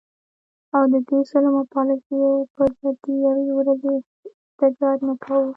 [0.75, 2.17] او د دې ظلم او پالیسو
[2.55, 5.47] په ضد د یوې ورځي احتجاج نه کوو